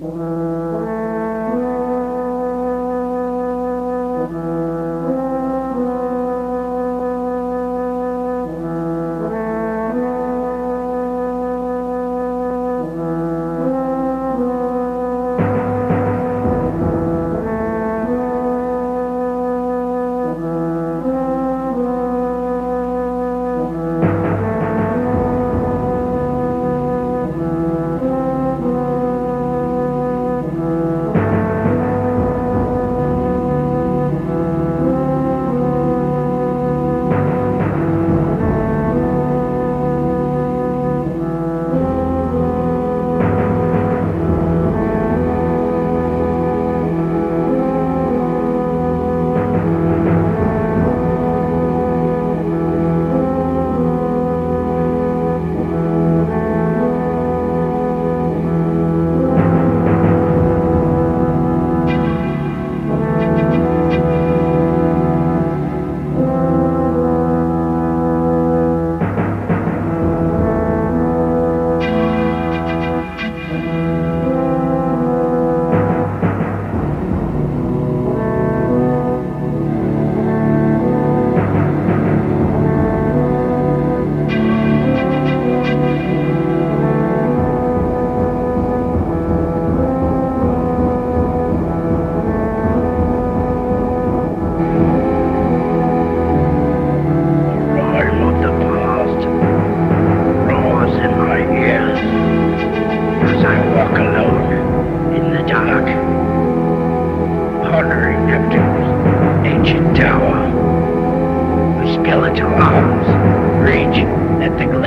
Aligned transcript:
嗯。 0.00 0.63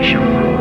Thank 0.00 0.57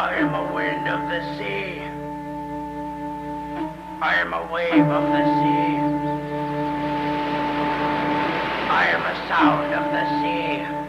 I 0.00 0.14
am 0.14 0.34
a 0.34 0.54
wind 0.54 0.88
of 0.88 1.10
the 1.10 1.20
sea. 1.36 1.82
I 4.00 4.14
am 4.14 4.32
a 4.32 4.50
wave 4.50 4.88
of 4.98 5.04
the 5.12 5.24
sea. 5.36 5.76
I 8.70 8.86
am 8.94 9.02
a 9.02 9.14
sound 9.28 9.74
of 9.74 9.84
the 9.92 10.04
sea. 10.22 10.79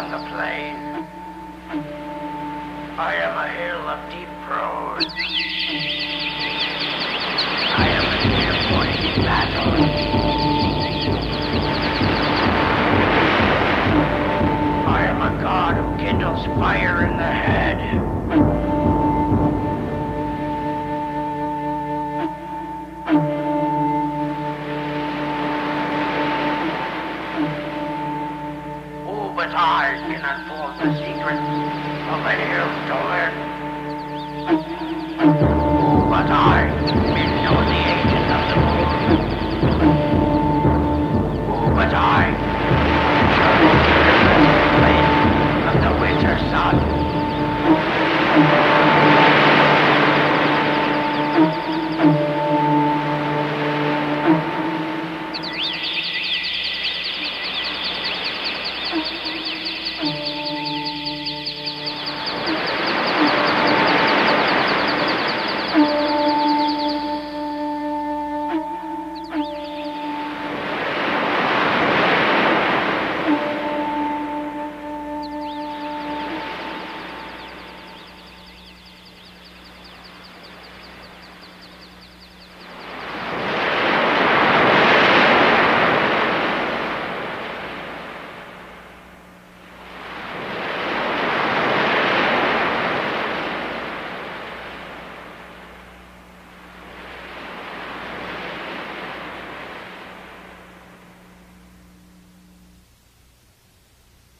Upon 0.00 0.10
the 0.10 0.18
plain. 0.30 0.76
I 2.98 3.14
am 3.16 3.36
a 3.36 3.48
hill 3.48 3.88
of 3.88 4.10
deep 4.10 4.28
prose. 4.46 5.12
I 7.76 7.86
am 7.88 8.04
a 8.06 8.20
point 8.72 9.00
in 9.04 9.22
battle. 9.22 9.72
I 14.88 15.00
am 15.06 15.20
a 15.20 15.42
god 15.42 15.74
who 15.76 15.84
kindles 16.02 16.46
fire 16.58 17.06
in 17.06 17.16
the 17.16 17.22
head. 17.24 18.09